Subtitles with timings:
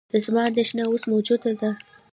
[0.25, 1.71] زما اندېښنه اوس موجوده ده.